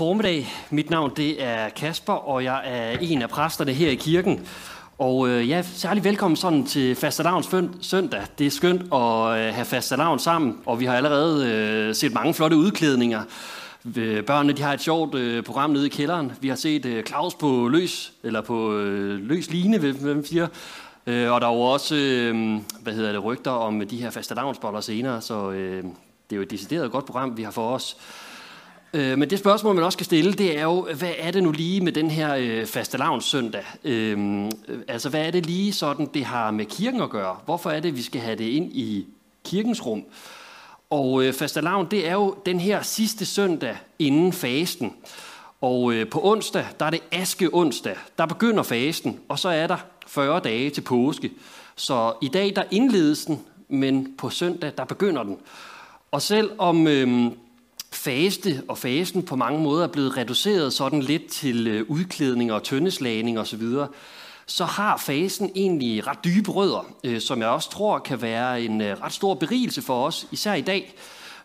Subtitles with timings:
[0.00, 0.52] formiddag.
[0.70, 4.46] Mit navn det er Kasper, og jeg er en af præsterne her i kirken.
[4.98, 7.48] Og øh, ja, særlig velkommen sådan til fastelavns
[7.80, 8.22] søndag.
[8.38, 12.34] Det er skønt at øh, have fastelavn sammen, og vi har allerede øh, set mange
[12.34, 13.22] flotte udklædninger.
[13.96, 16.32] Øh, børnene de har et sjovt øh, program nede i kælderen.
[16.40, 20.48] Vi har set øh, Claus på løs, eller på øh, løs line, hvad man siger.
[21.06, 24.80] Øh, og der er jo også, øh, hvad hedder det, rygter om de her fastelavnsboller
[24.80, 25.82] senere, så øh,
[26.30, 27.96] det er jo et decideret godt program, vi har for os.
[28.94, 31.52] Øh, men det spørgsmål, man også skal stille, det er jo, hvad er det nu
[31.52, 33.64] lige med den her øh, fastelavns søndag?
[33.84, 37.36] Øhm, øh, altså, hvad er det lige sådan, det har med kirken at gøre?
[37.44, 39.06] Hvorfor er det, vi skal have det ind i
[39.44, 40.04] kirkens rum?
[40.90, 44.94] Og øh, fastelavn, det er jo den her sidste søndag inden fasten.
[45.60, 47.96] Og øh, på onsdag, der er det aske onsdag.
[48.18, 51.30] Der begynder fasten, og så er der 40 dage til påske.
[51.76, 55.36] Så i dag, der indledes den, men på søndag, der begynder den.
[56.10, 57.32] Og selvom øh,
[57.92, 62.62] faste og fasen på mange måder er blevet reduceret sådan lidt til øh, udklædning og
[62.62, 63.86] tøndeslagning osv., så,
[64.46, 68.80] så har fasen egentlig ret dybe rødder, øh, som jeg også tror kan være en
[68.80, 70.94] øh, ret stor berigelse for os, især i dag,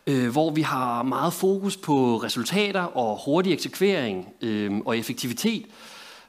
[0.07, 5.65] øh, hvor vi har meget fokus på resultater og hurtig eksekvering øh, og effektivitet.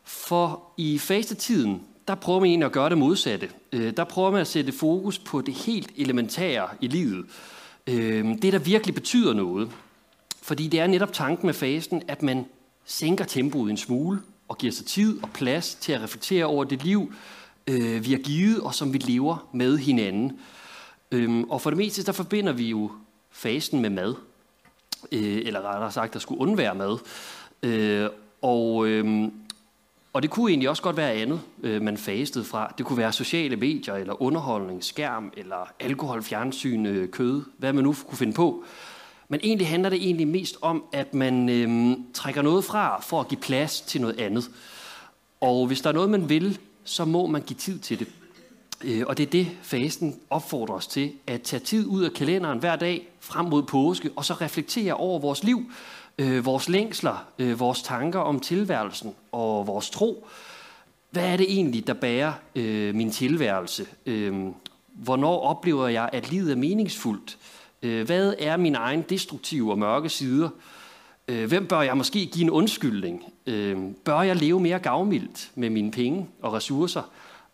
[0.05, 3.49] For i fastetiden, der prøver man egentlig at gøre det modsatte.
[3.73, 7.27] Øh, der prøver man at sætte fokus på det helt elementære i livet.
[7.87, 9.71] Øh, det, der virkelig betyder noget.
[10.47, 12.47] Fordi det er netop tanken med fasten, at man
[12.85, 16.85] sænker tempoet en smule og giver sig tid og plads til at reflektere over det
[16.85, 17.13] liv,
[17.67, 20.41] øh, vi har givet og som vi lever med hinanden.
[21.13, 22.91] Øhm, og for det meste, der forbinder vi jo
[23.31, 24.15] fasten med mad.
[25.13, 26.99] Øh, eller rettere sagt, der skulle undvære mad.
[27.63, 28.11] Øh,
[28.43, 29.29] og, øh,
[30.13, 32.75] og det kunne egentlig også godt være andet, øh, man fastede fra.
[32.79, 37.85] Det kunne være sociale medier, eller underholdning, skærm, eller alkohol, fjernsyn, øh, kød, hvad man
[37.85, 38.65] nu kunne finde på.
[39.29, 43.29] Men egentlig handler det egentlig mest om, at man øh, trækker noget fra for at
[43.29, 44.51] give plads til noget andet.
[45.41, 48.09] Og hvis der er noget, man vil, så må man give tid til det.
[48.85, 52.59] Øh, og det er det, fasen opfordrer os til, at tage tid ud af kalenderen
[52.59, 55.71] hver dag frem mod påske, og så reflektere over vores liv,
[56.19, 60.27] øh, vores længsler, øh, vores tanker om tilværelsen og vores tro.
[61.11, 63.87] Hvad er det egentlig, der bærer øh, min tilværelse?
[64.07, 64.47] Øh,
[64.95, 67.39] hvornår oplever jeg, at livet er meningsfuldt?
[67.41, 70.49] Øh, Øh, hvad er min egen destruktive og mørke sider?
[71.29, 73.25] Øh, hvem bør jeg måske give en undskyldning?
[73.47, 77.03] Øh, bør jeg leve mere gavmildt med mine penge og ressourcer?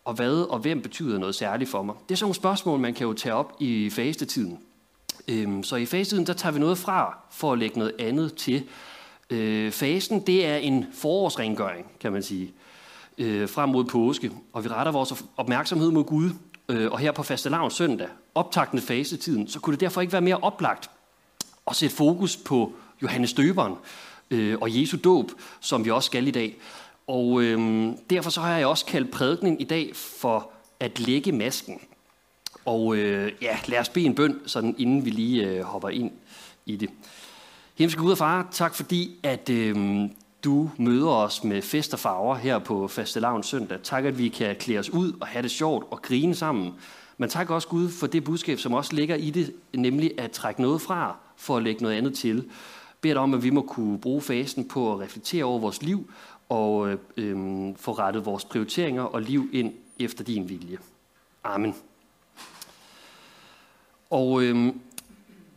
[0.05, 1.95] Og hvad og hvem betyder noget særligt for mig?
[2.07, 4.59] Det er sådan nogle spørgsmål, man kan jo tage op i fastetiden.
[5.63, 8.63] Så i fastetiden, der tager vi noget fra for at lægge noget andet til.
[9.71, 12.53] Fasen, det er en forårsrengøring, kan man sige,
[13.47, 14.31] frem mod påske.
[14.53, 16.29] Og vi retter vores opmærksomhed mod Gud
[16.69, 20.37] øh, og her på fastelavn søndag, optagtende fasetiden, så kunne det derfor ikke være mere
[20.37, 20.89] oplagt
[21.67, 23.75] at sætte fokus på Johannes Døberen
[24.31, 26.55] øh, og Jesu dåb, som vi også skal i dag.
[27.07, 31.79] Og øh, derfor så har jeg også kaldt prædikningen i dag for at lægge masken.
[32.65, 36.11] Og øh, ja, lad os bede en bøn, sådan inden vi lige øh, hopper ind
[36.65, 36.89] i det.
[37.77, 39.75] Himmelske Gud og Far, tak fordi, at øh,
[40.43, 43.79] du møder os med fest og farver her på fastelavn søndag.
[43.83, 46.73] Tak, at vi kan klæde os ud og have det sjovt og grine sammen.
[47.17, 50.61] Men tak også Gud for det budskab, som også ligger i det, nemlig at trække
[50.61, 52.49] noget fra for at lægge noget andet til.
[53.01, 56.11] Bed om, at vi må kunne bruge fasen på at reflektere over vores liv
[56.49, 57.35] og øh, øh,
[57.75, 60.77] få rettet vores prioriteringer og liv ind efter din vilje.
[61.43, 61.75] Amen.
[64.09, 64.73] Og øh,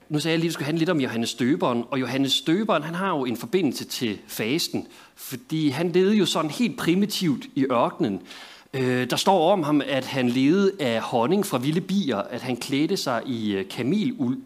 [0.08, 2.82] nu sagde jeg lige, at det skulle handle lidt om Johannes Døberen, og Johannes Døberen,
[2.82, 7.64] han har jo en forbindelse til fasten, fordi han levede jo sådan helt primitivt i
[7.64, 8.22] ørkenen.
[8.74, 12.56] Øh, der står om ham, at han levede af honning fra vilde bier, at han
[12.56, 14.38] klædte sig i øh, kamiluld.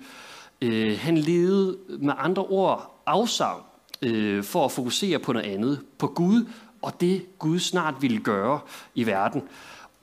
[0.62, 3.62] Øh, han levede med andre ord afsavn
[4.03, 6.44] øh, for at fokusere på noget andet, på Gud
[6.82, 8.60] og det Gud snart ville gøre
[8.94, 9.42] i verden.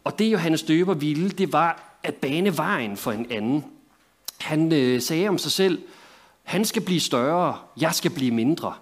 [0.04, 3.66] Og det Johannes Døber ville, det var at bane vejen for en anden.
[4.48, 5.82] Han øh, sagde om sig selv,
[6.44, 8.74] han skal blive større, jeg skal blive mindre.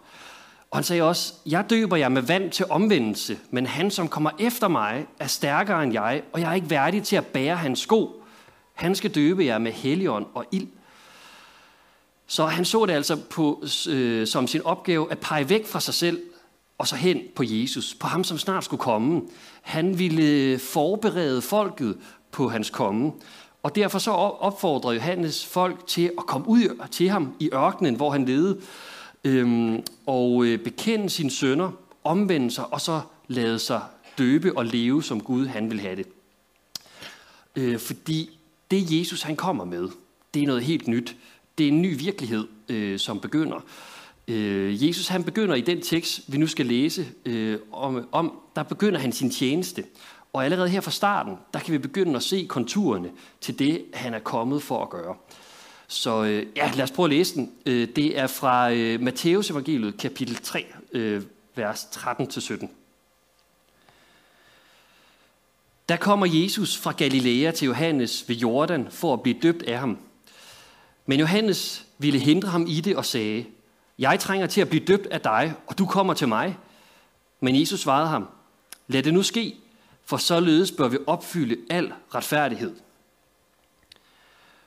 [0.72, 4.32] Og han sagde også, jeg døber jer med vand til omvendelse, men han, som kommer
[4.40, 7.80] efter mig, er stærkere end jeg, og jeg er ikke værdig til at bære hans
[7.80, 8.24] sko.
[8.74, 10.68] Han skal døbe jer med helion og ild.
[12.28, 15.94] Så han så det altså på, øh, som sin opgave at pege væk fra sig
[15.94, 16.22] selv
[16.78, 19.22] og så hen på Jesus, på ham, som snart skulle komme.
[19.62, 21.98] Han ville øh, forberede folket
[22.32, 23.12] på hans komme.
[23.66, 28.12] Og derfor så opfordrer Johannes folk til at komme ud til ham i ørkenen, hvor
[28.12, 28.62] han levede,
[29.24, 31.72] øhm, og øh, bekende sine sønner,
[32.04, 33.82] omvende sig, og så lade sig
[34.18, 36.06] døbe og leve, som Gud han vil have det.
[37.56, 38.40] Øh, fordi
[38.72, 39.90] det Jesus han kommer med,
[40.34, 41.16] det er noget helt nyt.
[41.58, 43.60] Det er en ny virkelighed, øh, som begynder.
[44.28, 48.64] Øh, Jesus han begynder i den tekst, vi nu skal læse øh, om, om, der
[48.64, 49.84] begynder han sin tjeneste.
[50.36, 53.12] Og allerede her fra starten, der kan vi begynde at se konturerne
[53.42, 55.16] til det, han er kommet for at gøre.
[55.88, 57.52] Så øh, ja, lad os prøve at læse den.
[57.66, 61.24] Øh, det er fra øh, Matteus evangeliet, kapitel 3, øh,
[61.56, 62.68] vers 13-17.
[65.90, 69.98] Der kommer Jesus fra Galilea til Johannes ved Jordan for at blive døbt af ham.
[71.06, 73.46] Men Johannes ville hindre ham i det og sagde,
[74.00, 76.58] jeg trænger til at blive døbt af dig, og du kommer til mig.
[77.40, 78.28] Men Jesus svarede ham,
[78.88, 79.56] lad det nu ske,
[80.06, 82.76] for således bør vi opfylde al retfærdighed.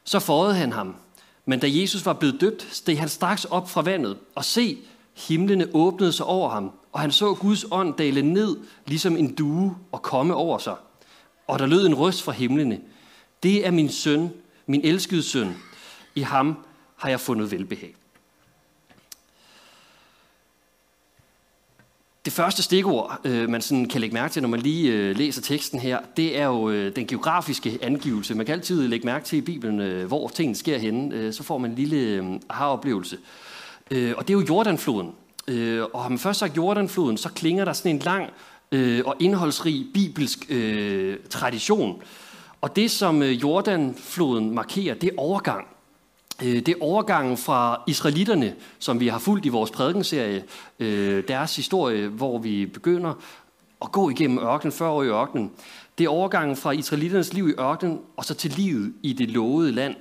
[0.05, 0.97] Så forede han ham,
[1.45, 4.79] men da Jesus var blevet døbt, steg han straks op fra vandet, og se,
[5.15, 8.57] himlene åbnede sig over ham, og han så Guds ånd dale ned,
[8.87, 10.77] ligesom en due, og komme over sig.
[11.47, 12.81] Og der lød en røst fra himlene.
[13.43, 14.31] Det er min søn,
[14.67, 15.57] min elskede søn.
[16.15, 16.59] I ham
[16.97, 17.95] har jeg fundet velbehag.
[22.29, 25.43] Det første stikord, øh, man sådan kan lægge mærke til, når man lige øh, læser
[25.43, 28.35] teksten her, det er jo øh, den geografiske angivelse.
[28.35, 31.15] Man kan altid lægge mærke til i Bibelen, øh, hvor tingene sker henne.
[31.15, 33.17] Øh, så får man en lille øh, aha-oplevelse.
[33.91, 35.13] Og det er jo Jordanfloden.
[35.93, 38.31] Og har man først sagt Jordanfloden, så klinger der sådan en lang
[39.05, 40.51] og indholdsrig bibelsk
[41.31, 42.03] tradition.
[42.61, 45.67] Og det, som Jordanfloden markerer, det er overgang.
[46.43, 50.45] Øh, det er overgangen fra israelitterne, som vi har fulgt i vores prædikenserie,
[50.79, 53.15] øh, deres historie, hvor vi begynder
[53.83, 55.51] at gå igennem ørkenen, 40 år i ørkenen.
[55.99, 59.73] Det er overgangen fra israelitternes liv i ørkenen, og så til livet i det lovede
[59.73, 59.95] land.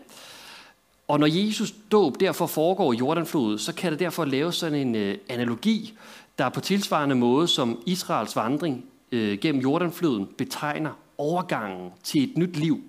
[1.08, 4.96] Og når Jesus dåb derfor foregår i Jordanflodet, så kan det derfor lave sådan en
[4.96, 5.94] øh, analogi,
[6.38, 12.82] der på tilsvarende måde som Israels vandring gennem Jordanfloden betegner overgangen til et nyt liv.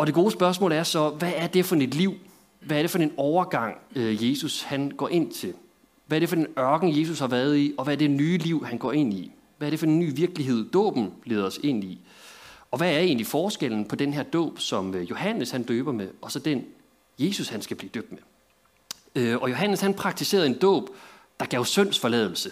[0.00, 2.14] Og det gode spørgsmål er så, hvad er det for et liv?
[2.60, 5.54] Hvad er det for en overgang, øh, Jesus han går ind til?
[6.06, 7.74] Hvad er det for en ørken, Jesus har været i?
[7.78, 9.32] Og hvad er det nye liv, han går ind i?
[9.58, 12.00] Hvad er det for en ny virkelighed, dåben leder os ind i?
[12.70, 16.08] Og hvad er egentlig forskellen på den her dåb, som øh, Johannes han døber med,
[16.22, 16.64] og så den,
[17.18, 18.20] Jesus han skal blive døbt med?
[19.14, 20.88] Øh, og Johannes han praktiserede en dåb,
[21.40, 22.50] der gav syndsforladelse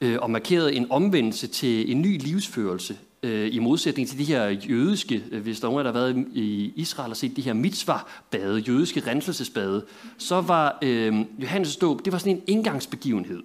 [0.00, 5.24] og markerede en omvendelse til en ny livsførelse øh, i modsætning til de her jødiske,
[5.30, 8.58] øh, hvis der er nogen, der har været i Israel og set de her mitzvah-bade,
[8.58, 9.84] jødiske renselsesbade,
[10.18, 13.42] så var øh, Johannes dåb, det var sådan en indgangsbegivenhed.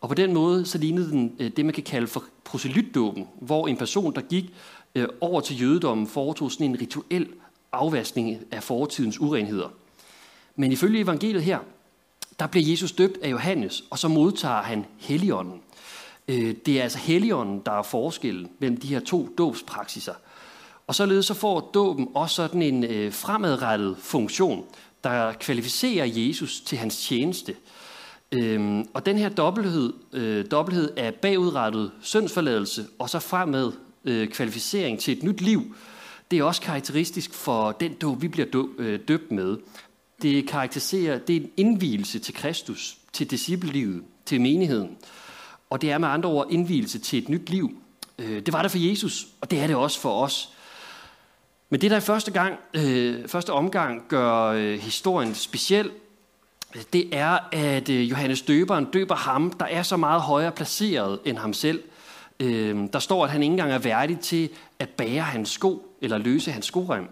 [0.00, 3.68] Og på den måde, så lignede den øh, det, man kan kalde for proselytdåben, hvor
[3.68, 4.54] en person, der gik
[4.94, 7.28] øh, over til jødedommen, foretog sådan en rituel
[7.72, 9.68] afvaskning af fortidens urenheder.
[10.56, 11.58] Men ifølge evangeliet her,
[12.38, 15.60] der bliver Jesus døbt af Johannes, og så modtager han Helligånden.
[16.28, 20.14] Øh, det er altså Helligånden, der er forskellen mellem de her to dåbspraksiser.
[20.86, 24.64] Og således så får dåben også sådan en øh, fremadrettet funktion,
[25.04, 27.54] der kvalificerer Jesus til hans tjeneste.
[28.32, 33.72] Øhm, og den her dobbelthed, øh, dobbelthed af bagudrettet syndsforladelse og så fremad
[34.04, 35.76] øh, kvalificering til et nyt liv,
[36.30, 38.46] det er også karakteristisk for den dåb, vi bliver
[39.08, 39.56] døbt med.
[40.22, 44.96] Det karakteriserer, det er en indvielse til Kristus, til disciplelivet, til menigheden.
[45.70, 47.82] Og det er med andre ord indvielse til et nyt liv.
[48.18, 50.52] Øh, det var det for Jesus, og det er det også for os.
[51.70, 55.90] Men det, der i første, gang, øh, første omgang gør øh, historien speciel,
[56.76, 61.18] øh, det er, at øh, Johannes døberen døber ham, der er så meget højere placeret
[61.24, 61.82] end ham selv.
[62.92, 66.50] Der står, at han ikke engang er værdig til at bære hans sko eller løse
[66.50, 67.08] hans skorem.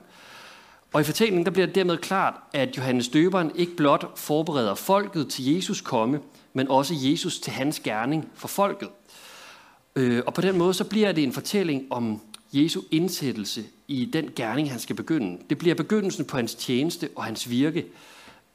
[0.92, 5.28] Og i fortællingen der bliver det dermed klart, at Johannes døberen ikke blot forbereder folket
[5.28, 6.20] til Jesus komme,
[6.56, 8.88] men også Jesus til hans gerning for folket.
[9.96, 12.20] Øh, og på den måde så bliver det en fortælling om
[12.52, 15.38] Jesu indsættelse i den gerning, han skal begynde.
[15.50, 17.86] Det bliver begyndelsen på hans tjeneste og hans virke.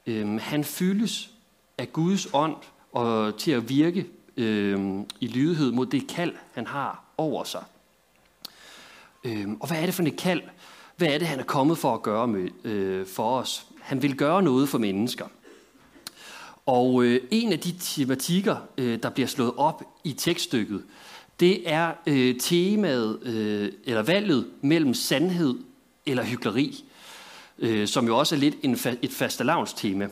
[0.06, 1.30] Øh, han fyldes
[1.78, 2.56] af Guds ånd
[2.92, 4.06] og til at virke
[4.36, 7.64] øh, i lydighed mod det kald, han har over sig.
[9.60, 10.42] Og hvad er det for et kald?
[10.96, 13.66] Hvad er det, han er kommet for at gøre med, for os?
[13.80, 15.26] Han vil gøre noget for mennesker.
[16.66, 20.82] Og øh, en af de tematikker, øh, der bliver slået op i tekststykket,
[21.40, 25.54] det er øh, temaet, øh, eller valget mellem sandhed
[26.06, 26.84] eller hykleri,
[27.58, 30.08] øh, som jo også er lidt en fa- et fastelavnstema.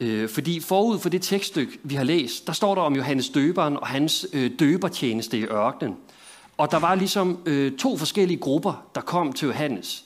[0.00, 3.76] Øh, fordi forud for det tekststykke, vi har læst, der står der om Johannes døberen
[3.76, 5.96] og hans øh, døbertjeneste i ørkenen.
[6.56, 10.04] Og der var ligesom øh, to forskellige grupper, der kom til Johannes.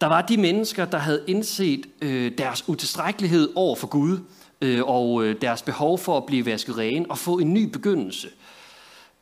[0.00, 4.18] Der var de mennesker, der havde indset øh, deres utilstrækkelighed over for Gud,
[4.60, 8.28] øh, og øh, deres behov for at blive vasket ren og få en ny begyndelse.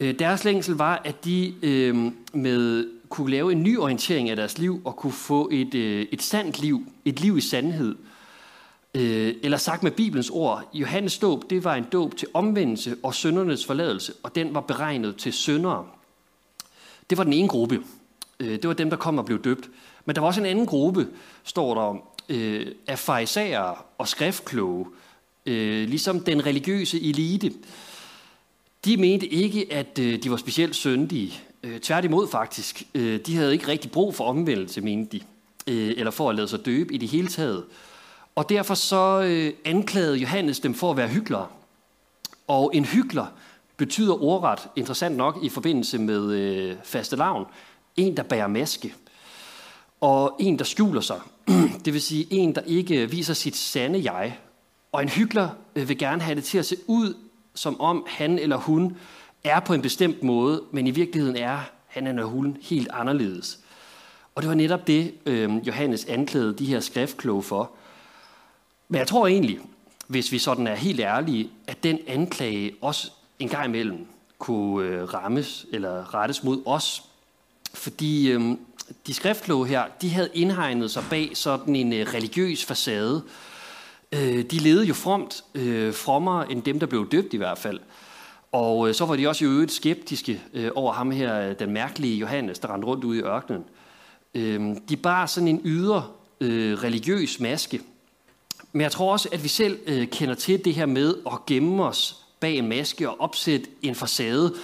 [0.00, 4.59] Øh, deres længsel var, at de øh, med kunne lave en ny orientering af deres
[4.59, 7.97] liv og kunne få et, øh, et sandt liv, et liv i sandhed.
[8.95, 13.14] Øh, eller sagt med Bibelens ord, Johannes dåb, det var en dåb til omvendelse og
[13.14, 15.87] syndernes forladelse, og den var beregnet til syndere.
[17.11, 17.83] Det var den ene gruppe.
[18.40, 19.71] Øh, det var dem, der kom og blev døbt.
[20.04, 21.09] Men der var også en anden gruppe,
[21.45, 25.08] står der om, øh, af farisæere og skriftkloge, øh,
[25.49, 27.52] Øh, ligesom den religiøse elite.
[28.85, 31.40] De mente ikke, at øh, de var specielt syndige.
[31.62, 32.83] Øh, tværtimod faktisk.
[32.95, 35.25] Øh, de havde ikke rigtig brug for omvendelse, mente de.
[35.67, 37.64] Øh, eller for at lade sig døbe i det hele taget.
[38.35, 41.47] Og derfor så øh, anklagede Johannes dem for at være hyklere.
[42.47, 43.26] Og en hykler
[43.76, 47.47] betyder ordret, interessant nok i forbindelse med øh, faste lavn,
[47.97, 48.95] en, der bærer maske.
[50.00, 51.21] Og en, der skjuler sig.
[51.85, 54.38] Det vil sige en, der ikke viser sit sande jeg.
[54.92, 57.14] Og en hyggelig øh, vil gerne have det til at se ud,
[57.54, 58.97] som om han eller hun
[59.45, 63.59] er på en bestemt måde, men i virkeligheden er han eller hun helt anderledes.
[64.35, 67.71] Og det var netop det, øh, Johannes anklagede de her skriftkloge for.
[68.88, 69.59] Men jeg tror egentlig,
[70.07, 74.07] hvis vi sådan er helt ærlige, at den anklage også en gang imellem
[74.38, 77.02] kunne øh, rammes eller rettes mod os.
[77.75, 78.57] Fordi øh,
[79.07, 83.23] de skriftkloge her, de havde indhegnet sig bag sådan en øh, religiøs facade.
[83.26, 83.30] Øh,
[84.12, 87.81] Øh, de levede jo fromt, øh, frommere end dem, der blev døbt i hvert fald.
[88.53, 92.17] Og øh, så var de også i øvrigt skeptiske øh, over ham her, den mærkelige
[92.17, 93.65] Johannes, der rendte rundt ude i ørkenen.
[94.35, 96.07] Øh, de bar sådan en ydre
[96.41, 97.81] øh, religiøs maske.
[98.73, 101.85] Men jeg tror også, at vi selv øh, kender til det her med at gemme
[101.85, 104.55] os bag en maske og opsætte en facade.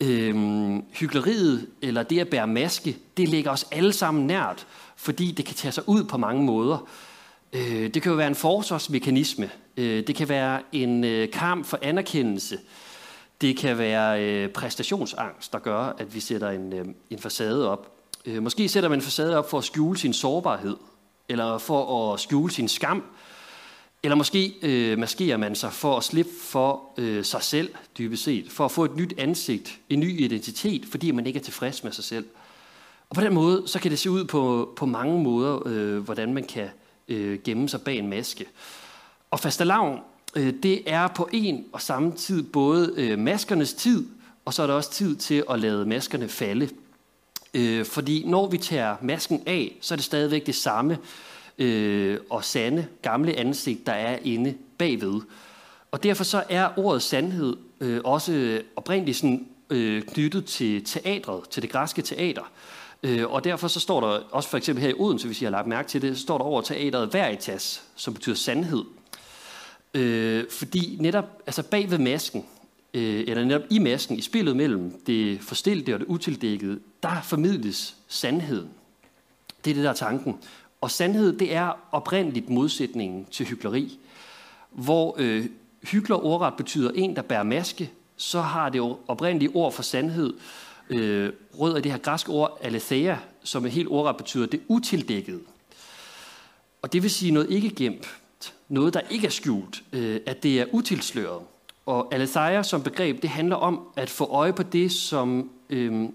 [0.00, 4.66] Øhm, hykleriet, eller det at bære maske, det ligger os alle sammen nært,
[4.96, 6.88] fordi det kan tage sig ud på mange måder.
[7.52, 9.50] Øh, det kan jo være en forsvarsmekanisme.
[9.76, 12.58] Øh, det kan være en øh, kamp for anerkendelse.
[13.40, 17.92] Det kan være øh, præstationsangst, der gør, at vi sætter en, øh, en facade op.
[18.26, 20.76] Øh, måske sætter man en facade op for at skjule sin sårbarhed,
[21.28, 23.04] eller for at skjule sin skam,
[24.02, 28.50] eller måske øh, maskerer man sig for at slippe for øh, sig selv, dybest set,
[28.50, 31.92] for at få et nyt ansigt, en ny identitet, fordi man ikke er tilfreds med
[31.92, 32.26] sig selv.
[33.10, 36.34] Og på den måde, så kan det se ud på, på mange måder, øh, hvordan
[36.34, 36.68] man kan
[37.08, 38.46] øh, gemme sig bag en maske.
[39.30, 40.00] Og fastelavn,
[40.36, 44.06] øh, det er på en og samme tid både øh, maskernes tid,
[44.44, 46.68] og så er der også tid til at lade maskerne falde.
[47.54, 50.98] Øh, fordi når vi tager masken af, så er det stadigvæk det samme
[51.58, 55.20] øh, og sande gamle ansigt, der er inde bagved.
[55.90, 61.62] Og derfor så er ordet sandhed øh, også oprindeligt sådan, øh, knyttet til teatret, til
[61.62, 62.50] det græske teater.
[63.02, 65.50] Øh, og derfor så står der også for eksempel her i Odense, hvis I har
[65.50, 68.84] lagt mærke til det, så står der over teateret veritas, som betyder sandhed.
[69.94, 72.44] Øh, fordi netop altså bag ved masken,
[72.94, 77.96] øh, eller netop i masken, i spillet mellem det forstilte og det utildækkede, der formidles
[78.08, 78.68] sandheden.
[79.64, 80.38] Det er det, der er tanken.
[80.80, 83.98] Og sandhed, det er oprindeligt modsætningen til hykleri.
[84.70, 85.46] Hvor øh,
[85.82, 90.34] hykler ordret betyder en, der bærer maske, så har det oprindelige ord for sandhed
[90.90, 95.40] øh, rød i det her græske ord aletheia, som er helt ordret betyder det utildækkede.
[96.82, 98.14] Og det vil sige noget ikke gemt,
[98.68, 101.42] noget der ikke er skjult, øh, at det er utilsløret.
[101.86, 106.08] Og aletheia som begreb, det handler om at få øje på det, som øh,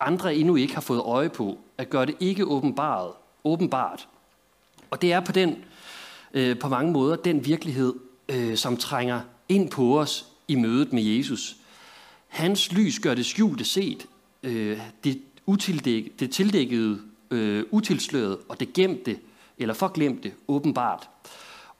[0.00, 1.58] andre endnu ikke har fået øje på.
[1.78, 3.12] At gøre det ikke åbenbaret,
[3.44, 4.08] åbenbart.
[4.90, 5.64] Og det er på den,
[6.34, 7.94] øh, på mange måder den virkelighed,
[8.28, 11.56] øh, som trænger ind på os i mødet med Jesus.
[12.30, 14.06] Hans lys gør det skjulte set,
[14.42, 19.18] øh, det, utildæk, det tildækkede, øh, utilslørede og det gemte
[19.58, 21.08] eller forglemte åbenbart.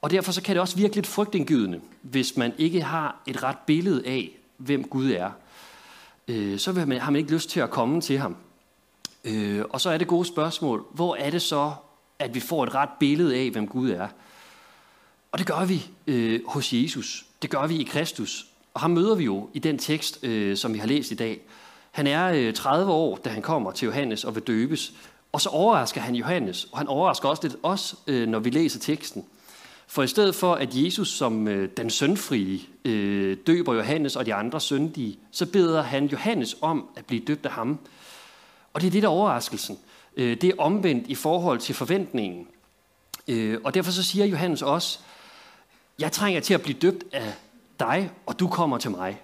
[0.02, 3.58] Og derfor så kan det også virke lidt frygtindgydende, hvis man ikke har et ret
[3.66, 5.30] billede af, hvem Gud er.
[6.28, 8.36] Øh, så vil man, har man ikke lyst til at komme til ham.
[9.24, 11.72] Øh, og så er det gode spørgsmål, hvor er det så,
[12.18, 14.08] at vi får et ret billede af, hvem Gud er?
[15.32, 17.26] Og det gør vi øh, hos Jesus.
[17.42, 18.46] Det gør vi i Kristus.
[18.74, 21.40] Og ham møder vi jo i den tekst, øh, som vi har læst i dag.
[21.90, 24.92] Han er øh, 30 år, da han kommer til Johannes og vil døbes.
[25.32, 28.80] Og så overrasker han Johannes, og han overrasker også lidt os, øh, når vi læser
[28.80, 29.24] teksten.
[29.86, 34.34] For i stedet for, at Jesus som øh, den søndfrie øh, døber Johannes og de
[34.34, 37.78] andre syndige, så beder han Johannes om at blive døbt af ham.
[38.72, 39.78] Og det er det, der er overraskelsen.
[40.16, 42.46] Øh, det er omvendt i forhold til forventningen.
[43.28, 44.98] Øh, og derfor så siger Johannes også,
[45.98, 47.34] jeg trænger til at blive døbt af
[47.80, 49.20] dig, og du kommer til mig.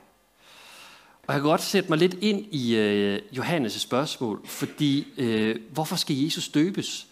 [1.27, 5.97] Og jeg kan godt sætte mig lidt ind i øh, Johannes' spørgsmål, fordi øh, hvorfor
[5.97, 7.07] skal Jesus døbes?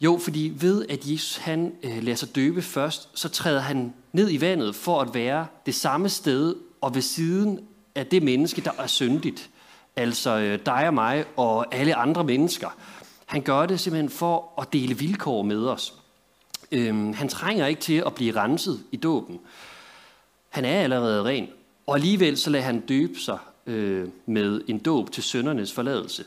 [0.00, 4.30] Jo, fordi ved at Jesus han øh, lader sig døbe først, så træder han ned
[4.30, 7.60] i vandet for at være det samme sted og ved siden
[7.94, 9.50] af det menneske, der er syndigt
[9.96, 12.68] altså øh, dig og mig og alle andre mennesker.
[13.26, 15.94] Han gør det simpelthen for at dele vilkår med os.
[16.72, 19.40] Øhm, han trænger ikke til at blive renset i dåben.
[20.50, 21.48] Han er allerede ren,
[21.86, 26.24] og alligevel så lader han døbe sig øh, med en dåb til søndernes forladelse.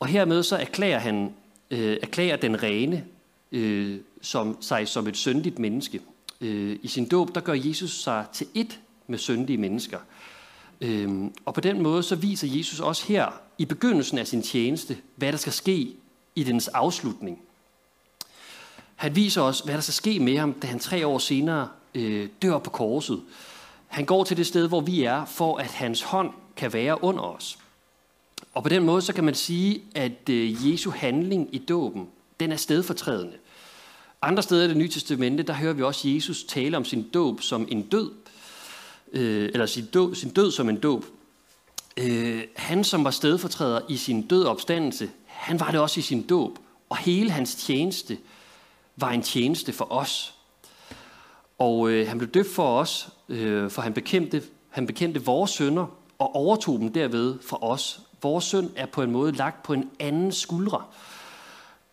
[0.00, 1.34] Og hermed så erklærer han
[1.70, 3.04] øh, erklærer den rene
[3.52, 6.00] øh, som, sig som et syndigt menneske.
[6.40, 9.98] Øh, I sin dåb der gør Jesus sig til ét med syndige mennesker.
[10.80, 14.96] Øh, og på den måde så viser Jesus også her i begyndelsen af sin tjeneste,
[15.16, 15.94] hvad der skal ske
[16.34, 17.38] i dens afslutning.
[18.96, 22.28] Han viser os, hvad der skal ske med ham, da han tre år senere øh,
[22.42, 23.22] dør på korset.
[23.86, 27.22] Han går til det sted, hvor vi er, for at hans hånd kan være under
[27.22, 27.58] os.
[28.54, 32.08] Og på den måde så kan man sige, at øh, Jesu handling i dåben,
[32.40, 33.36] den er stedfortrædende.
[34.22, 37.42] Andre steder i det nye testamente, der hører vi også Jesus tale om sin dåb
[37.42, 38.10] som en død,
[39.12, 41.04] øh, eller sin død, sin død som en dåb.
[41.96, 46.22] Øh, han, som var stedfortræder i sin død opstandelse, han var det også i sin
[46.22, 48.18] dåb, og hele hans tjeneste
[48.96, 50.34] var en tjeneste for os.
[51.60, 55.86] Og øh, han blev døbt for os, øh, for han bekæmpte, han bekendte vores sønder
[56.18, 58.00] og overtog dem derved fra os.
[58.22, 60.82] Vores synd er på en måde lagt på en anden skuldre.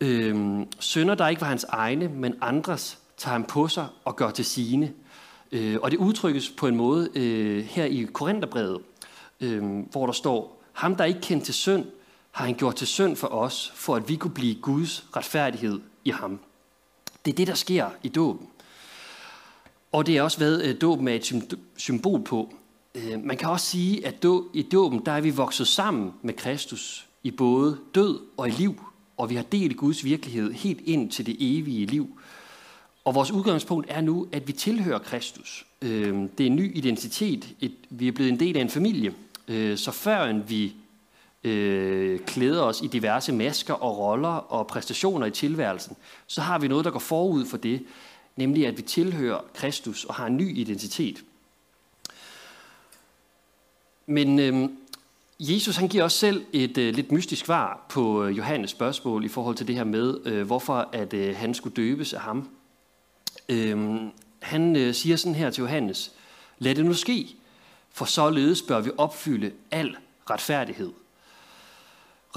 [0.01, 4.29] Øh, sønder, der ikke var hans egne, men andres, tager han på sig og gør
[4.29, 4.93] til sine.
[5.51, 8.81] Øh, og det udtrykkes på en måde øh, her i Korintherbrevet,
[9.41, 11.85] øh, hvor der står, ham der ikke kendte til synd,
[12.31, 16.09] har han gjort til synd for os, for at vi kunne blive Guds retfærdighed i
[16.09, 16.39] ham.
[17.25, 18.47] Det er det, der sker i dåben.
[19.97, 22.53] Og det er også, hvad øh, dåben er et symbol på.
[22.95, 27.07] Øh, man kan også sige, at i dåben, der er vi vokset sammen med Kristus
[27.23, 28.81] i både død og i liv,
[29.17, 32.19] og vi har delt Guds virkelighed helt ind til det evige liv.
[33.05, 35.65] Og vores udgangspunkt er nu, at vi tilhører Kristus.
[35.81, 37.47] Øh, det er en ny identitet.
[37.89, 39.13] Vi er blevet en del af en familie.
[39.47, 40.75] Øh, så før end vi
[41.43, 45.95] øh, klæder os i diverse masker og roller og præstationer i tilværelsen,
[46.27, 47.83] så har vi noget, der går forud for det,
[48.37, 51.23] nemlig at vi tilhører Kristus og har en ny identitet.
[54.05, 54.69] Men øh,
[55.39, 59.27] Jesus han giver også selv et øh, lidt mystisk svar på øh, Johannes spørgsmål i
[59.27, 62.49] forhold til det her med, øh, hvorfor at øh, han skulle døbes af ham.
[63.49, 63.99] Øh,
[64.39, 66.11] han øh, siger sådan her til Johannes,
[66.59, 67.27] lad det nu ske,
[67.91, 69.95] for således bør vi opfylde al
[70.29, 70.91] retfærdighed.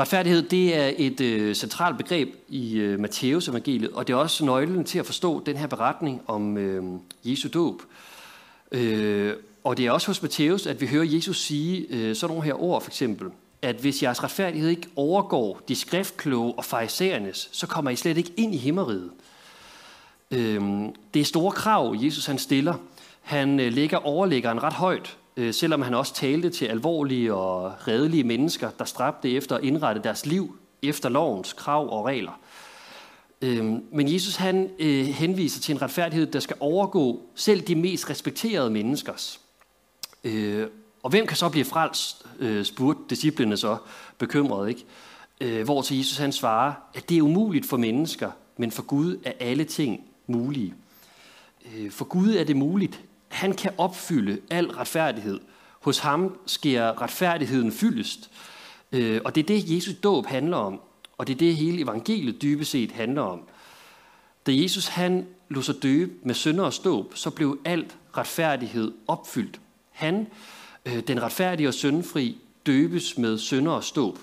[0.01, 4.45] Retfærdighed det er et øh, centralt begreb i øh, Matteus evangeliet, og det er også
[4.45, 6.85] nøglen til at forstå den her beretning om øh,
[7.25, 7.83] Jesu dåb.
[8.73, 9.35] Øh,
[9.65, 12.63] og det er også hos Matthæus, at vi hører Jesus sige øh, sådan nogle her
[12.63, 13.29] ord, for eksempel,
[13.63, 18.33] at hvis jeres retfærdighed ikke overgår de skriftkloge og farisæernes, så kommer I slet ikke
[18.37, 19.11] ind i himmeriget.
[20.31, 20.61] Øh,
[21.15, 22.75] det er store krav, Jesus han stiller.
[23.23, 28.25] Han øh, lægger overlæggeren ret højt, øh, selvom han også talte til alvorlige og redelige
[28.25, 32.41] mennesker, der stræbte efter at indrette deres liv efter lovens krav og regler.
[33.43, 38.11] Øhm, men Jesus han øh, henviser til en retfærdighed, der skal overgå selv de mest
[38.11, 39.41] respekterede menneskers.
[40.25, 40.67] Øh,
[41.03, 43.77] og hvem kan så blive frelst, øh, spurgte disciplene så
[44.19, 44.85] bekymret, ikke?
[45.41, 49.21] Øh, hvor til Jesus han svarer, at det er umuligt for mennesker, men for Gud
[49.25, 50.75] er alle ting mulige.
[51.75, 53.01] Øh, for Gud er det muligt.
[53.31, 55.41] Han kan opfylde al retfærdighed.
[55.81, 58.31] Hos ham sker retfærdigheden fyldest.
[58.93, 60.81] Øh, og det er det, Jesus dåb handler om.
[61.19, 63.41] Og det er det, hele evangeliet dybest set handler om.
[64.47, 69.61] Da Jesus han lod sig døbe med sønder og ståb, så blev alt retfærdighed opfyldt.
[69.91, 70.27] Han,
[70.87, 74.19] øh, den retfærdige og syndfri, døbes med sønder og ståb.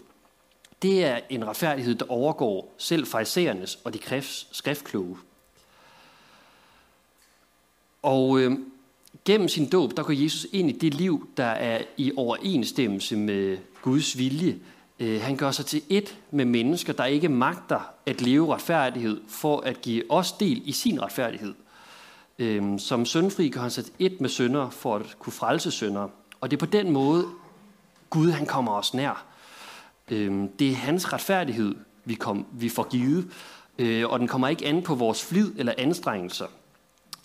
[0.82, 5.18] Det er en retfærdighed, der overgår selv farisæernes og de skriftkloge.
[8.02, 8.60] Og øh,
[9.26, 13.58] gennem sin dåb, der går Jesus ind i det liv, der er i overensstemmelse med
[13.82, 14.60] Guds vilje.
[15.00, 19.60] Øh, han gør sig til et med mennesker, der ikke magter at leve retfærdighed, for
[19.60, 21.54] at give os del i sin retfærdighed.
[22.40, 26.08] Øh, som syndfri gør han sig til et med sønder, for at kunne frelse sønder.
[26.42, 27.26] Og det er på den måde,
[28.10, 29.26] Gud han kommer os nær.
[30.12, 31.76] Øh, det er hans retfærdighed,
[32.06, 33.28] vi, kom, vi får givet,
[34.06, 36.46] og den kommer ikke an på vores flid eller anstrengelser.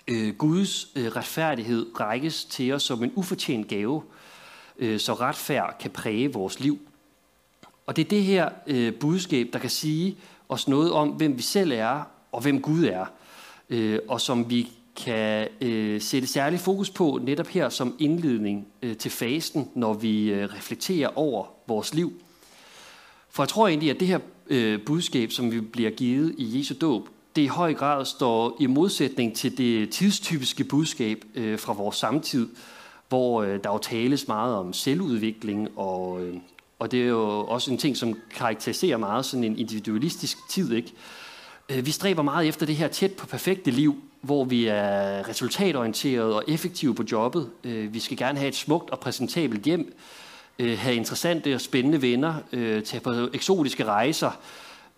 [0.08, 4.02] Øh, Guds øh, retfærdighed rækkes til os som en ufortjent gave,
[4.78, 6.78] øh, så retfærd kan præge vores liv.
[7.86, 10.16] Og det er det her øh, budskab, der kan sige
[10.48, 13.06] os noget om, hvem vi selv er, og hvem Gud er,
[13.70, 18.96] øh, og som vi kan øh, sætte særlig fokus på netop her som indledning øh,
[18.96, 22.12] til fasten, når vi øh, reflekterer over vores liv.
[23.30, 26.74] For jeg tror egentlig, at det her øh, budskab, som vi bliver givet i Jesu
[26.80, 31.96] dåb, det i høj grad står i modsætning til det tidstypiske budskab øh, fra vores
[31.96, 32.48] samtid,
[33.08, 36.36] hvor øh, der jo tales meget om selvudvikling, og, øh,
[36.78, 40.92] og det er jo også en ting, som karakteriserer meget sådan en individualistisk tid, ikke?
[41.68, 46.36] Øh, vi stræber meget efter det her tæt på perfekte liv, hvor vi er resultatorienterede
[46.36, 47.50] og effektive på jobbet.
[47.64, 49.96] Øh, vi skal gerne have et smukt og præsentabelt hjem,
[50.58, 54.30] øh, have interessante og spændende venner, øh, tage på eksotiske rejser,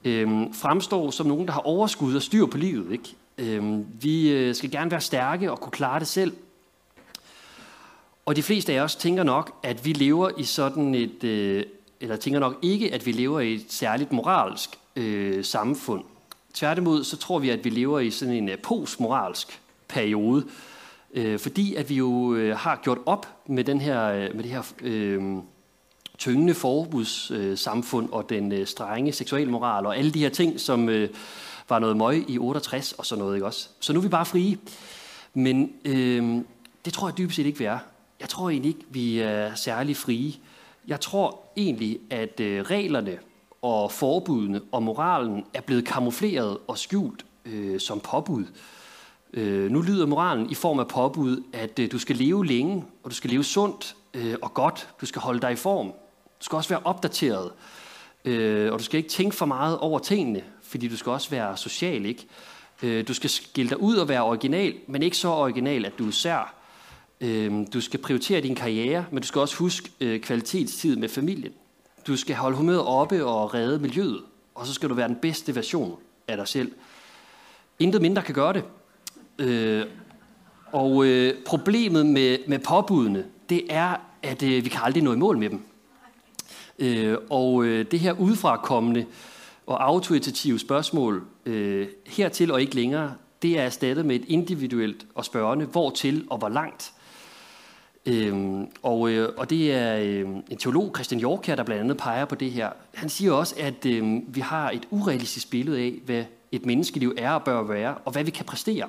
[0.04, 2.92] Øhm, fremstå som nogen, der har overskud og styr på livet.
[2.92, 3.14] Ikke?
[3.38, 6.32] Øhm, vi øh, skal gerne være stærke og kunne klare det selv.
[8.26, 11.64] Og de fleste af os tænker nok, at vi lever i sådan et, øh,
[12.00, 16.04] eller tænker nok ikke, at vi lever i et særligt moralsk øh, samfund.
[16.54, 20.46] Tværtimod så tror vi, at vi lever i sådan en øh, postmoralsk periode,
[21.14, 24.50] øh, fordi at vi jo øh, har gjort op med, den her, øh, med det
[24.50, 25.22] her øh,
[26.18, 31.08] tyngende forbudssamfund øh, og den øh, strenge seksualmoral og alle de her ting, som øh,
[31.68, 33.36] var noget møg i 68 og sådan noget.
[33.36, 33.68] Ikke også?
[33.80, 34.58] Så nu er vi bare frie.
[35.34, 36.42] Men øh,
[36.84, 37.78] det tror jeg dybest set ikke, vi er.
[38.20, 40.32] Jeg tror egentlig ikke, vi er særlig frie.
[40.86, 43.18] Jeg tror egentlig, at øh, reglerne
[43.62, 48.44] og forbudene og moralen er blevet kamufleret og skjult øh, som påbud.
[49.32, 53.10] Øh, nu lyder moralen i form af påbud, at øh, du skal leve længe, og
[53.10, 54.88] du skal leve sundt øh, og godt.
[55.00, 55.92] Du skal holde dig i form.
[56.40, 57.52] Du skal også være opdateret,
[58.24, 61.56] øh, og du skal ikke tænke for meget over tingene, fordi du skal også være
[61.56, 62.26] social, ikke?
[62.82, 66.06] Øh, du skal skille dig ud og være original, men ikke så original, at du
[66.06, 66.54] er sær.
[67.20, 71.52] Øh, du skal prioritere din karriere, men du skal også huske øh, kvalitetstid med familien.
[72.06, 74.22] Du skal holde humøret oppe og redde miljøet,
[74.54, 76.72] og så skal du være den bedste version af dig selv.
[77.78, 78.64] Intet mindre kan gøre det.
[79.38, 79.86] Øh,
[80.72, 85.16] og øh, problemet med, med påbudene, det er, at øh, vi kan aldrig nå i
[85.16, 85.64] mål med dem.
[86.78, 89.06] Øh, og øh, det her udefrakommende
[89.66, 95.24] og autoritative spørgsmål, øh, hertil og ikke længere, det er erstattet med et individuelt og
[95.24, 96.92] spørgende, hvor til og hvor langt.
[98.06, 102.24] Øhm, og, øh, og det er øh, en teolog, Christian Jorkær, der blandt andet peger
[102.24, 102.70] på det her.
[102.94, 107.30] Han siger også, at øh, vi har et urealistisk billede af, hvad et menneskeliv er
[107.30, 108.88] og bør være, og hvad vi kan præstere.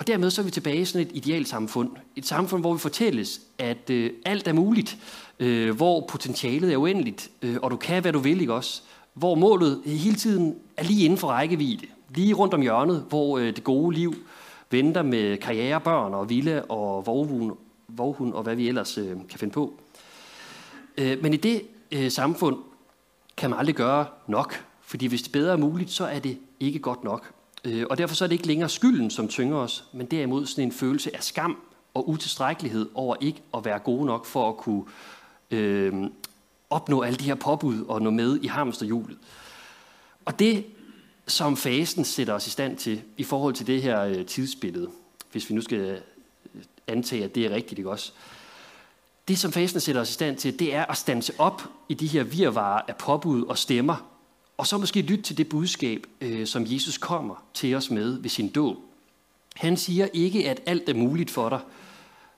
[0.00, 1.90] Og dermed så er vi tilbage i sådan et idealt samfund.
[2.16, 4.98] Et samfund, hvor vi fortælles, at øh, alt er muligt,
[5.40, 8.82] øh, hvor potentialet er uendeligt, øh, og du kan, hvad du vil, ikke også?
[9.14, 13.46] Hvor målet hele tiden er lige inden for rækkevidde, lige rundt om hjørnet, hvor øh,
[13.46, 14.14] det gode liv
[14.70, 17.56] venter med karriere, børn og vilde og vovhund,
[17.88, 19.80] vovhund og hvad vi ellers øh, kan finde på.
[20.98, 22.56] Øh, men i det øh, samfund
[23.36, 26.78] kan man aldrig gøre nok, fordi hvis det bedre er muligt, så er det ikke
[26.78, 27.32] godt nok.
[27.64, 30.64] Øh, og derfor så er det ikke længere skylden, som tynger os, men derimod sådan
[30.64, 31.56] en følelse af skam
[31.94, 34.84] og utilstrækkelighed over ikke at være gode nok for at kunne
[35.50, 36.04] øh,
[36.70, 39.18] opnå alle de her påbud og nå med i hamsterhjulet.
[40.24, 40.64] Og det,
[41.26, 44.88] som fasen sætter os i stand til i forhold til det her øh, tidsbillede,
[45.32, 45.98] hvis vi nu skal øh,
[46.86, 48.12] antage, at det er rigtigt, ikke også?
[49.28, 52.06] Det, som fasen sætter os i stand til, det er at stanse op i de
[52.06, 54.09] her virvarer af påbud og stemmer,
[54.60, 58.30] og så måske lytte til det budskab, øh, som Jesus kommer til os med ved
[58.30, 58.76] sin dåb.
[59.56, 61.60] Han siger ikke, at alt er muligt for dig,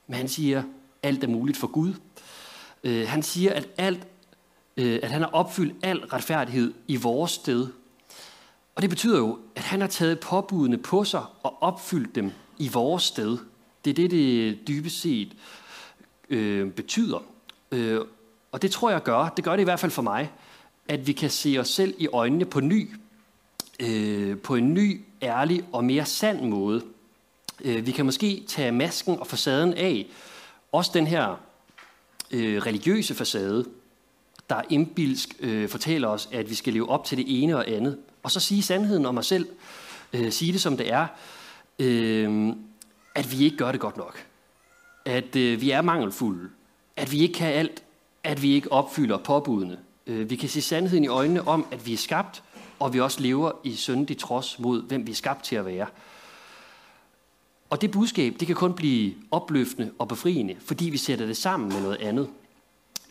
[0.07, 0.65] men han siger, at
[1.03, 1.95] alt er muligt for Gud.
[2.85, 4.07] Øh, han siger, at, alt,
[4.77, 7.69] øh, at han har opfyldt al retfærdighed i vores sted.
[8.75, 12.69] Og det betyder jo, at han har taget påbudene på sig og opfyldt dem i
[12.69, 13.39] vores sted.
[13.85, 15.33] Det er det, det dybest set
[16.29, 17.25] øh, betyder.
[17.73, 18.01] Øh,
[18.53, 20.33] og det tror jeg gør, det gør det i hvert fald for mig,
[20.89, 22.91] at vi kan se os selv i øjnene på ny,
[23.81, 26.83] øh, på en ny, ærlig og mere sand måde.
[27.65, 30.07] Øh, vi kan måske tage masken og facaden af,
[30.73, 31.41] også den her
[32.31, 33.67] øh, religiøse facade,
[34.51, 37.99] der indbilsk øh, fortæller os, at vi skal leve op til det ene og andet,
[38.23, 39.47] og så sige sandheden om os selv,
[40.13, 41.07] øh, sige det som det er,
[41.79, 42.53] øh,
[43.15, 44.27] at vi ikke gør det godt nok.
[45.05, 46.49] At øh, vi er mangelfulde.
[46.97, 47.83] At vi ikke kan alt.
[48.25, 49.79] At vi ikke opfylder påbudene.
[50.07, 52.43] Øh, vi kan se sandheden i øjnene om, at vi er skabt,
[52.79, 55.87] og vi også lever i syndig trods mod, hvem vi er skabt til at være.
[57.71, 61.69] Og det budskab, det kan kun blive opløftende og befriende, fordi vi sætter det sammen
[61.69, 62.29] med noget andet.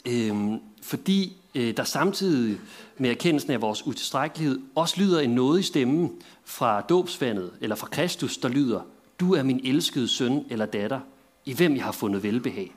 [0.06, 2.60] Øhm, fordi øh, der samtidig
[2.98, 6.12] med erkendelsen af vores utilstrækkelighed også lyder en noget i stemmen
[6.46, 8.82] fra dåbsvandet, eller fra Kristus, der lyder,
[9.20, 11.00] du er min elskede søn eller datter,
[11.46, 12.72] i hvem jeg har fundet velbehag.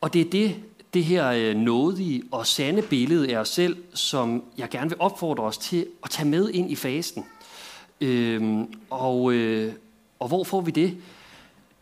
[0.00, 0.56] Og det er det,
[0.96, 5.44] det her øh, nådige og sande billede af os selv, som jeg gerne vil opfordre
[5.44, 7.24] os til at tage med ind i fasten.
[8.00, 9.72] Øhm, og, øh,
[10.18, 10.96] og hvor får vi det?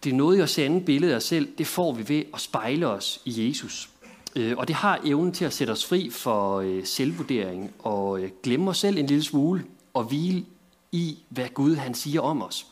[0.04, 3.20] Det nådige og sande billede af os selv, det får vi ved at spejle os
[3.24, 3.90] i Jesus.
[4.36, 8.30] Øh, og det har evnen til at sætte os fri for øh, selvvurdering og øh,
[8.42, 10.44] glemme os selv en lille smule og hvile
[10.92, 12.66] i, hvad Gud han siger om os.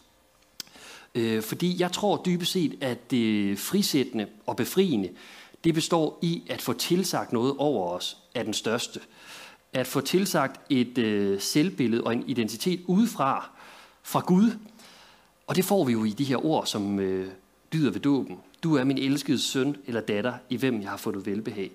[1.15, 5.09] Øh, fordi jeg tror dybest set, at det frisættende og befriende,
[5.65, 9.01] det består i at få tilsagt noget over os af den største.
[9.75, 13.51] at få tilsagt et øh, selvbillede og en identitet udefra,
[14.03, 14.51] fra Gud.
[15.47, 17.29] Og det får vi jo i de her ord, som øh,
[17.73, 18.39] lyder ved dåben.
[18.63, 21.71] Du er min elskede søn eller datter, i hvem jeg har fundet velbehag.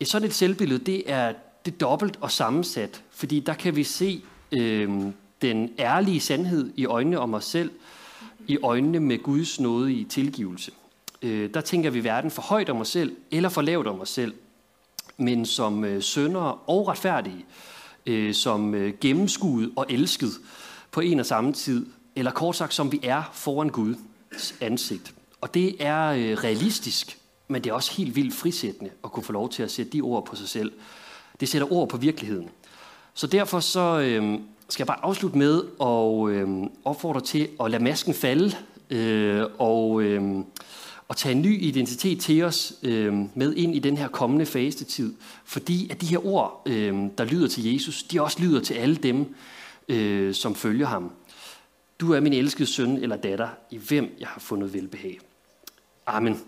[0.00, 1.32] Et sådan et selvbillede, det er
[1.64, 5.02] det dobbelt og sammensat, fordi der kan vi se øh,
[5.42, 7.70] den ærlige sandhed i øjnene om os selv,
[8.46, 10.72] i øjnene med Guds nåde i tilgivelse.
[11.22, 14.08] Øh, der tænker vi verden for højt om os selv, eller for lavt om os
[14.08, 14.34] selv,
[15.16, 17.44] men som øh, sønder og retfærdige,
[18.06, 20.30] øh, som øh, gennemskuet og elsket
[20.90, 25.14] på en og samme tid, eller kort sagt, som vi er foran Guds ansigt.
[25.40, 29.32] Og det er øh, realistisk, men det er også helt vildt frisættende at kunne få
[29.32, 30.72] lov til at sætte de ord på sig selv.
[31.40, 32.48] Det sætter ord på virkeligheden.
[33.14, 37.82] Så derfor så øh, skal jeg bare afslutte med at øh, opfordre til at lade
[37.82, 38.56] masken falde
[38.90, 40.44] øh, og, øh,
[41.10, 45.14] og tage en ny identitet til os øh, med ind i den her kommende fastetid.
[45.44, 48.96] Fordi at de her ord, øh, der lyder til Jesus, de også lyder til alle
[48.96, 49.34] dem,
[49.88, 51.12] øh, som følger ham.
[52.00, 55.18] Du er min elskede søn eller datter, i hvem jeg har fundet velbehag.
[56.06, 56.40] Amen.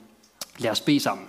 [0.58, 1.26] Lad os bede sammen.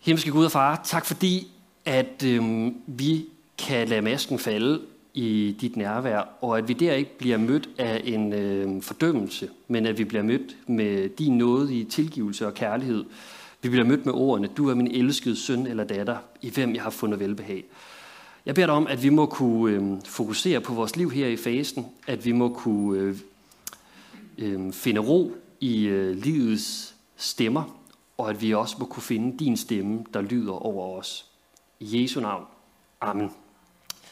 [0.00, 1.48] Himmelske Gud og Far, tak fordi,
[1.84, 3.24] at øh, vi
[3.58, 4.82] kan lade masken falde
[5.14, 9.86] i dit nærvær, og at vi der ikke bliver mødt af en øh, fordømmelse, men
[9.86, 13.04] at vi bliver mødt med din nåde i tilgivelse og kærlighed.
[13.62, 16.82] Vi bliver mødt med ordene, du er min elskede søn eller datter, i hvem jeg
[16.82, 17.64] har fundet velbehag.
[18.46, 21.36] Jeg beder dig om, at vi må kunne øh, fokusere på vores liv her i
[21.36, 23.16] fasen, at vi må kunne øh,
[24.38, 27.76] øh, finde ro i øh, livets stemmer,
[28.18, 31.26] og at vi også må kunne finde din stemme, der lyder over os.
[31.80, 32.44] I Jesu navn.
[33.00, 33.30] Amen.